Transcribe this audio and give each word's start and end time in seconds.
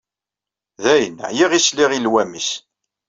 Dayen, 0.83 1.15
ɛyiɣ 1.29 1.51
i 1.53 1.59
sliɣ 1.65 1.91
i 1.93 1.99
llwam-is. 2.01 2.49